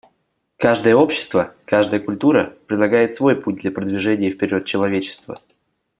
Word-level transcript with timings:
Каждое 0.57 0.95
общество, 0.95 1.53
каждая 1.65 1.99
культура 1.99 2.57
предлагает 2.65 3.13
свой 3.13 3.39
путь 3.39 3.57
для 3.57 3.69
продвижения 3.69 4.31
вперед 4.31 4.65
человечества. 4.65 5.39